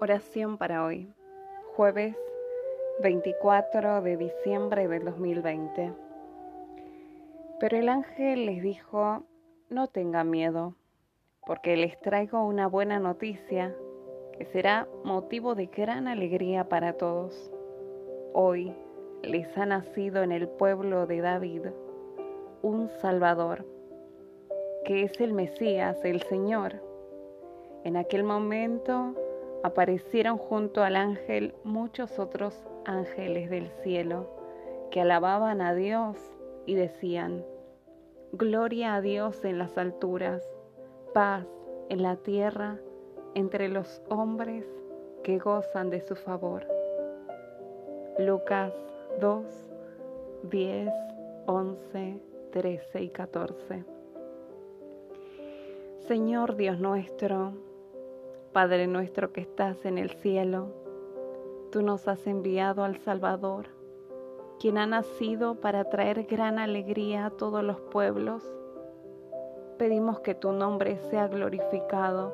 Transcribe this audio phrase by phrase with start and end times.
[0.00, 1.12] Oración para hoy,
[1.74, 2.14] jueves
[3.02, 5.92] 24 de diciembre del 2020.
[7.58, 9.24] Pero el ángel les dijo,
[9.68, 10.76] no tengan miedo,
[11.44, 13.74] porque les traigo una buena noticia
[14.38, 17.50] que será motivo de gran alegría para todos.
[18.34, 18.72] Hoy
[19.24, 21.62] les ha nacido en el pueblo de David
[22.62, 23.66] un Salvador,
[24.84, 26.80] que es el Mesías, el Señor.
[27.82, 29.16] En aquel momento,
[29.62, 32.54] aparecieron junto al ángel muchos otros
[32.84, 34.28] ángeles del cielo
[34.90, 36.16] que alababan a Dios
[36.66, 37.44] y decían,
[38.32, 40.42] Gloria a Dios en las alturas,
[41.14, 41.46] paz
[41.88, 42.78] en la tierra
[43.34, 44.66] entre los hombres
[45.22, 46.66] que gozan de su favor.
[48.18, 48.74] Lucas
[49.20, 49.44] 2,
[50.50, 50.92] 10,
[51.46, 52.20] 11,
[52.52, 53.84] 13 y 14.
[56.06, 57.52] Señor Dios nuestro,
[58.52, 60.68] Padre nuestro que estás en el cielo,
[61.70, 63.66] tú nos has enviado al Salvador,
[64.58, 68.42] quien ha nacido para traer gran alegría a todos los pueblos.
[69.76, 72.32] Pedimos que tu nombre sea glorificado.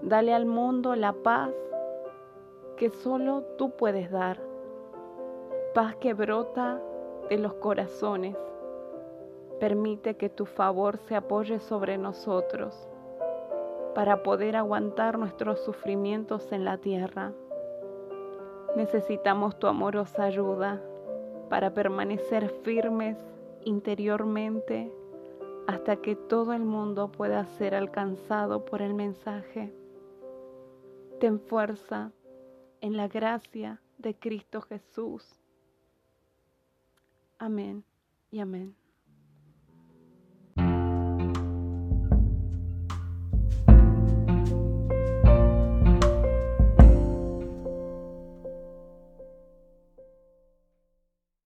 [0.00, 1.52] Dale al mundo la paz
[2.78, 4.40] que solo tú puedes dar,
[5.74, 6.80] paz que brota
[7.28, 8.36] de los corazones.
[9.60, 12.88] Permite que tu favor se apoye sobre nosotros
[13.94, 17.32] para poder aguantar nuestros sufrimientos en la tierra.
[18.76, 20.82] Necesitamos tu amorosa ayuda
[21.48, 23.16] para permanecer firmes
[23.64, 24.92] interiormente
[25.66, 29.72] hasta que todo el mundo pueda ser alcanzado por el mensaje.
[31.20, 32.12] Ten fuerza
[32.80, 35.40] en la gracia de Cristo Jesús.
[37.38, 37.84] Amén
[38.30, 38.74] y amén.